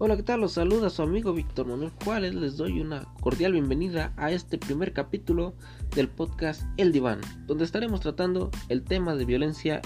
[0.00, 0.42] Hola, ¿qué tal?
[0.42, 2.32] Los saluda su amigo Víctor Manuel Juárez.
[2.32, 5.54] Les doy una cordial bienvenida a este primer capítulo
[5.96, 9.82] del podcast El Diván, donde estaremos tratando el tema de violencia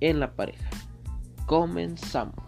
[0.00, 0.68] en la pareja.
[1.46, 2.45] Comenzamos.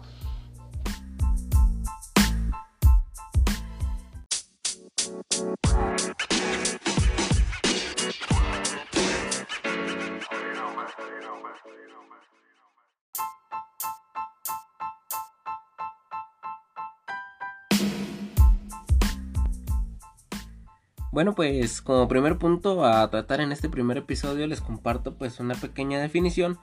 [21.19, 25.53] Bueno, pues como primer punto a tratar en este primer episodio les comparto pues una
[25.53, 26.57] pequeña definición.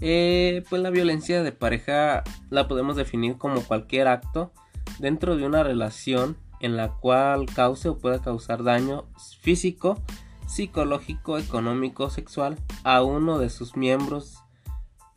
[0.00, 4.54] Eh, pues la violencia de pareja la podemos definir como cualquier acto
[5.00, 9.04] dentro de una relación en la cual cause o pueda causar daño
[9.42, 10.00] físico,
[10.46, 14.38] psicológico, económico, sexual a uno de sus miembros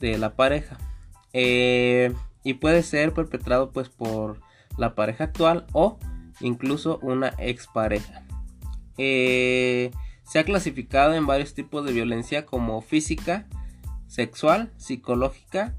[0.01, 0.77] de la pareja.
[1.31, 4.41] Eh, y puede ser perpetrado pues por
[4.77, 5.99] la pareja actual o
[6.41, 8.23] incluso una expareja.
[8.97, 9.91] Eh,
[10.23, 13.47] se ha clasificado en varios tipos de violencia como física,
[14.07, 15.73] sexual, psicológica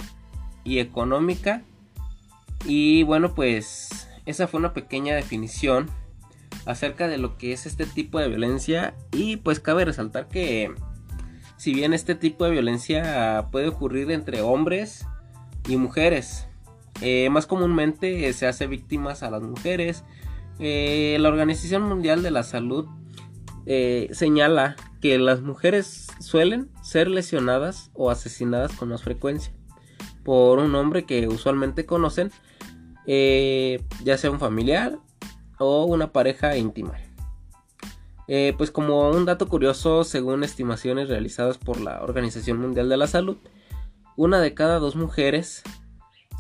[0.64, 1.62] y económica.
[2.64, 5.90] Y bueno, pues esa fue una pequeña definición
[6.66, 8.94] acerca de lo que es este tipo de violencia.
[9.12, 10.72] Y pues cabe resaltar que
[11.56, 15.06] si bien este tipo de violencia puede ocurrir entre hombres
[15.68, 16.46] y mujeres,
[17.00, 20.04] eh, más comúnmente se hace víctimas a las mujeres.
[20.58, 22.86] Eh, la Organización Mundial de la Salud
[23.66, 29.52] eh, señala que las mujeres suelen ser lesionadas o asesinadas con más frecuencia
[30.24, 32.32] por un hombre que usualmente conocen,
[33.06, 34.98] eh, ya sea un familiar
[35.58, 36.94] o una pareja íntima.
[38.26, 43.06] Eh, pues como un dato curioso, según estimaciones realizadas por la Organización Mundial de la
[43.06, 43.36] Salud,
[44.16, 45.62] una de cada dos mujeres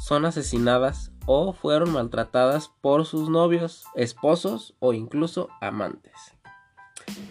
[0.00, 6.12] son asesinadas o fueron maltratadas por sus novios, esposos o incluso amantes.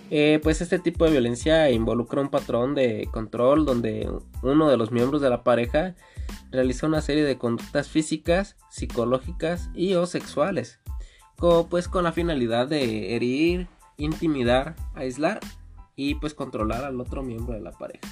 [0.09, 4.09] Eh, pues este tipo de violencia involucra un patrón de control donde
[4.41, 5.96] uno de los miembros de la pareja
[6.52, 10.80] realiza una serie de conductas físicas, psicológicas y o sexuales,
[11.69, 15.40] pues con la finalidad de herir, intimidar, aislar
[15.96, 18.08] y pues controlar al otro miembro de la pareja.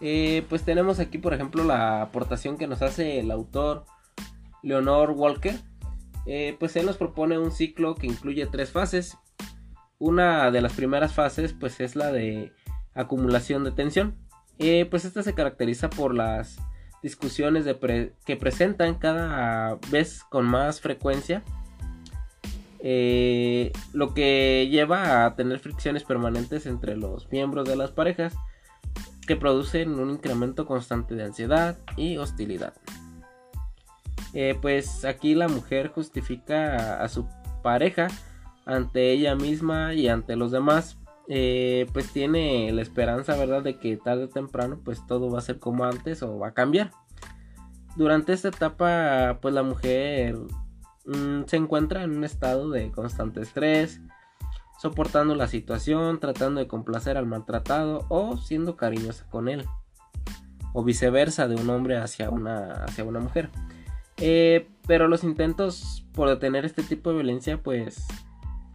[0.00, 3.84] Eh, pues tenemos aquí por ejemplo la aportación que nos hace el autor
[4.62, 5.56] Leonor Walker.
[6.26, 9.16] Eh, pues él nos propone un ciclo que incluye tres fases
[9.98, 12.52] una de las primeras fases pues es la de
[12.94, 14.14] acumulación de tensión.
[14.58, 16.58] Eh, pues esta se caracteriza por las
[17.02, 17.64] discusiones
[18.24, 21.42] que presentan cada vez con más frecuencia.
[22.80, 28.34] Eh, lo que lleva a tener fricciones permanentes entre los miembros de las parejas
[29.26, 32.74] que producen un incremento constante de ansiedad y hostilidad.
[34.34, 37.26] Eh, pues aquí la mujer justifica a su
[37.62, 38.08] pareja
[38.66, 43.96] ante ella misma y ante los demás, eh, pues tiene la esperanza, ¿verdad?, de que
[43.96, 46.90] tarde o temprano, pues todo va a ser como antes o va a cambiar.
[47.96, 50.36] Durante esta etapa, pues la mujer
[51.06, 54.00] mm, se encuentra en un estado de constante estrés,
[54.78, 59.64] soportando la situación, tratando de complacer al maltratado o siendo cariñosa con él.
[60.74, 63.48] O viceversa de un hombre hacia una, hacia una mujer.
[64.18, 68.06] Eh, pero los intentos por detener este tipo de violencia pues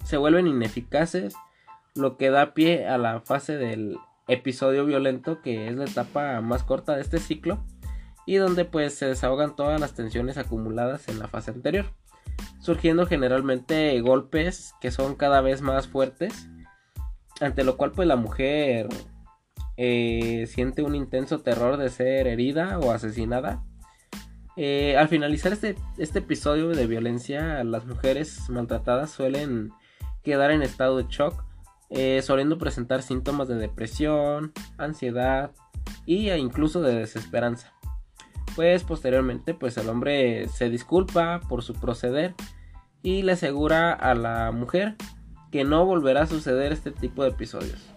[0.04, 1.36] se vuelven ineficaces,
[1.96, 3.98] lo que da pie a la fase del
[4.28, 7.64] episodio violento, que es la etapa más corta de este ciclo,
[8.26, 11.86] y donde pues se desahogan todas las tensiones acumuladas en la fase anterior,
[12.60, 16.48] surgiendo generalmente golpes que son cada vez más fuertes,
[17.40, 18.88] ante lo cual pues la mujer
[19.78, 23.64] eh, siente un intenso terror de ser herida o asesinada.
[24.58, 29.72] Eh, al finalizar este, este episodio de violencia, las mujeres maltratadas suelen
[30.24, 31.44] quedar en estado de shock,
[31.90, 35.52] eh, soliendo presentar síntomas de depresión, ansiedad
[36.08, 37.74] e incluso de desesperanza.
[38.56, 42.34] Pues posteriormente pues el hombre se disculpa por su proceder
[43.02, 44.96] y le asegura a la mujer
[45.52, 47.90] que no volverá a suceder este tipo de episodios.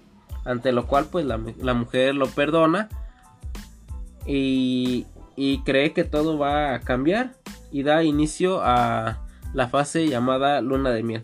[0.44, 2.88] Ante lo cual pues la, mujer lo perdona
[4.26, 5.06] y,
[5.36, 7.34] y cree que todo va a cambiar
[7.70, 11.22] y da inicio a la fase llamada luna de miel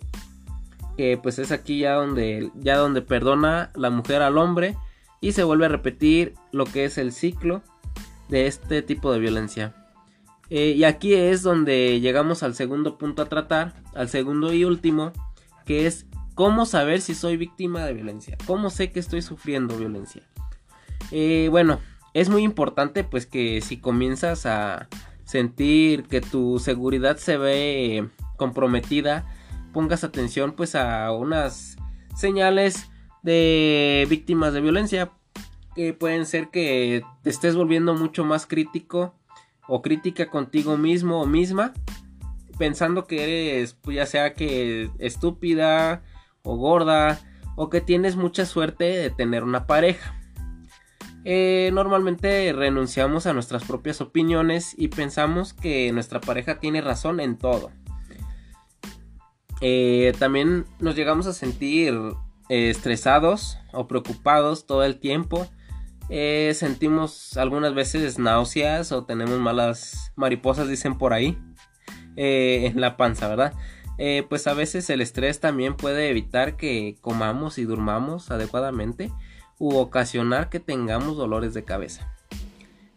[0.96, 4.76] que pues es aquí ya donde, ya donde perdona la mujer al hombre
[5.20, 7.62] y se vuelve a repetir lo que es el ciclo
[8.28, 9.74] de este tipo de violencia.
[10.48, 15.12] Eh, y aquí es donde llegamos al segundo punto a tratar, al segundo y último,
[15.64, 20.22] que es cómo saber si soy víctima de violencia, cómo sé que estoy sufriendo violencia.
[21.12, 21.80] Eh, bueno,
[22.14, 24.88] es muy importante pues que si comienzas a
[25.24, 29.26] sentir que tu seguridad se ve comprometida,
[29.72, 31.76] pongas atención pues a unas
[32.16, 32.90] señales
[33.22, 35.10] de víctimas de violencia
[35.74, 39.14] que pueden ser que te estés volviendo mucho más crítico
[39.68, 41.72] o crítica contigo mismo o misma
[42.58, 46.02] pensando que eres pues, ya sea que estúpida
[46.42, 47.20] o gorda
[47.56, 50.20] o que tienes mucha suerte de tener una pareja
[51.24, 57.36] eh, normalmente renunciamos a nuestras propias opiniones y pensamos que nuestra pareja tiene razón en
[57.36, 57.70] todo.
[59.60, 61.94] Eh, también nos llegamos a sentir
[62.48, 65.46] eh, estresados o preocupados todo el tiempo.
[66.08, 71.38] sentimos algunas veces náuseas o tenemos malas mariposas, dicen por ahí,
[72.16, 73.54] en la panza, ¿verdad?
[74.28, 79.12] pues a veces el estrés también puede evitar que comamos y durmamos adecuadamente
[79.60, 82.10] u ocasionar que tengamos dolores de cabeza.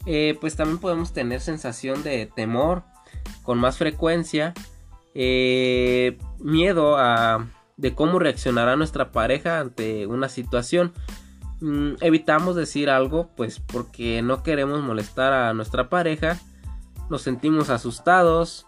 [0.06, 2.84] Eh, pues también podemos tener sensación de temor
[3.44, 4.54] con más frecuencia,
[5.14, 10.94] eh, miedo a de cómo reaccionará nuestra pareja ante una situación.
[11.62, 16.40] Mm, evitamos decir algo pues porque no queremos molestar a nuestra pareja.
[17.10, 18.68] Nos sentimos asustados.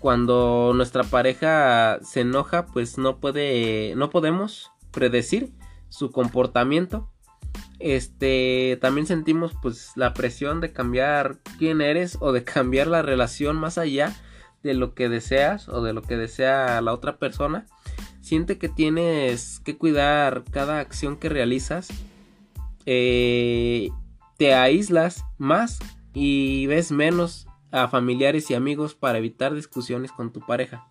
[0.00, 5.54] Cuando nuestra pareja se enoja pues no puede no podemos predecir
[5.88, 7.10] su comportamiento
[7.78, 13.56] este también sentimos pues la presión de cambiar quién eres o de cambiar la relación
[13.56, 14.14] más allá
[14.64, 17.66] de lo que deseas o de lo que desea la otra persona
[18.20, 21.88] siente que tienes que cuidar cada acción que realizas
[22.86, 23.90] eh,
[24.36, 25.78] te aíslas más
[26.12, 30.88] y ves menos a familiares y amigos para evitar discusiones con tu pareja.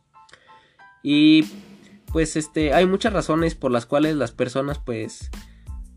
[1.02, 1.46] Y
[2.12, 5.30] pues este hay muchas razones por las cuales las personas pues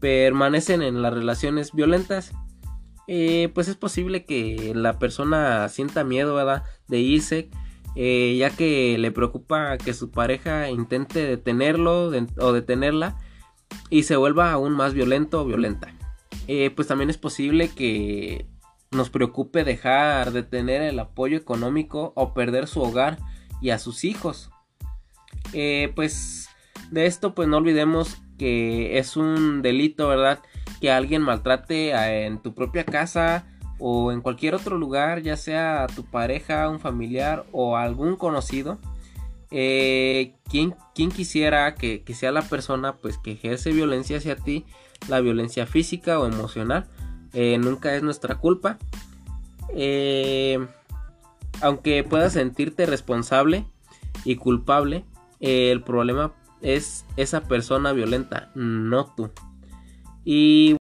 [0.00, 2.32] permanecen en las relaciones violentas,
[3.08, 6.36] eh, pues es posible que la persona sienta miedo
[6.88, 7.50] de irse,
[7.96, 13.16] eh, ya que le preocupa que su pareja intente detenerlo o detenerla
[13.90, 15.92] y se vuelva aún más violento o violenta.
[16.46, 18.46] Eh, pues también es posible que
[18.90, 23.18] nos preocupe dejar de tener el apoyo económico o perder su hogar
[23.60, 24.50] y a sus hijos.
[25.94, 26.48] pues
[26.90, 30.40] de esto pues no olvidemos que es un delito, ¿verdad?
[30.80, 31.92] Que alguien maltrate
[32.26, 33.46] en tu propia casa
[33.78, 38.78] o en cualquier otro lugar, ya sea tu pareja, un familiar o algún conocido.
[39.50, 40.74] Eh, ¿quién,
[41.10, 44.64] quisiera que, sea la persona pues que ejerce violencia hacia ti,
[45.08, 46.86] la violencia física o emocional?
[47.32, 48.78] Eh, nunca es nuestra culpa.
[49.74, 50.66] Eh,
[51.60, 53.66] aunque puedas sentirte responsable
[54.24, 55.04] y culpable,
[55.40, 56.32] el problema
[56.62, 59.30] es esa persona violenta, no tú.
[60.24, 60.76] Y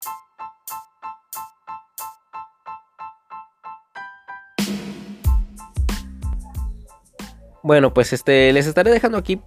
[7.65, 9.41] bueno, pues este les estaré dejando aquí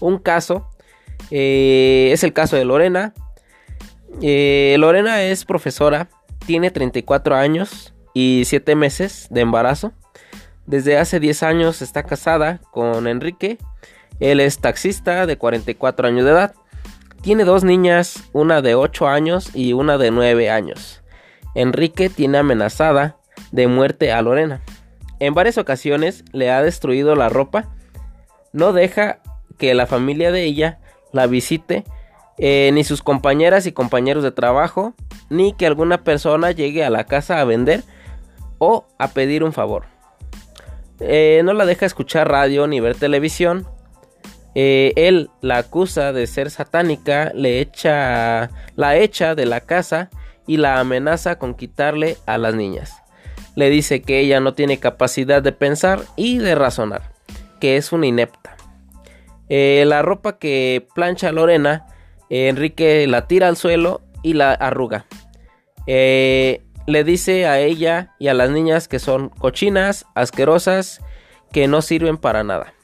[0.00, 0.70] un caso.
[1.30, 3.12] Eh, es el caso de Lorena.
[4.22, 6.08] Eh, Lorena es profesora,
[6.46, 9.92] tiene 34 años y 7 meses de embarazo.
[10.66, 13.58] Desde hace 10 años está casada con Enrique
[14.20, 16.54] él es taxista de 44 años de edad.
[17.22, 21.02] Tiene dos niñas, una de 8 años y una de 9 años.
[21.54, 23.16] Enrique tiene amenazada
[23.50, 24.62] de muerte a Lorena.
[25.24, 27.70] En varias ocasiones le ha destruido la ropa.
[28.52, 29.20] No deja
[29.56, 30.80] que la familia de ella
[31.12, 31.84] la visite,
[32.36, 34.92] eh, ni sus compañeras y compañeros de trabajo,
[35.30, 37.84] ni que alguna persona llegue a la casa a vender
[38.58, 39.86] o a pedir un favor.
[41.00, 43.66] Eh, no la deja escuchar radio ni ver televisión.
[44.54, 50.10] Eh, él la acusa de ser satánica, le echa, la echa de la casa
[50.46, 53.03] y la amenaza con quitarle a las niñas.
[53.56, 57.12] Le dice que ella no tiene capacidad de pensar y de razonar,
[57.60, 58.56] que es una inepta.
[59.48, 61.86] Eh, la ropa que plancha Lorena,
[62.30, 65.06] eh, Enrique la tira al suelo y la arruga.
[65.86, 71.00] le dice a ella y a las niñas que son cochinas, asquerosas,
[71.52, 72.74] que no sirven para nada.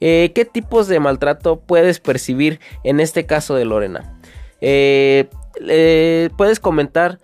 [0.00, 4.18] Eh, ¿Qué tipos de maltrato puedes percibir en este caso de Lorena?
[4.60, 5.28] Eh,
[6.36, 7.20] puedes comentar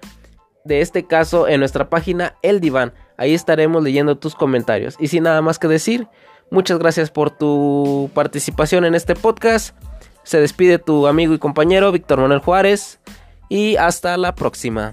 [0.71, 2.93] de este caso en nuestra página El Diván.
[3.17, 4.95] Ahí estaremos leyendo tus comentarios.
[5.01, 6.07] Y sin nada más que decir,
[6.53, 9.77] muchas gracias por tu participación en este podcast.
[10.23, 13.01] Se despide tu amigo y compañero Víctor Manuel Juárez.
[13.49, 14.93] Y hasta la próxima.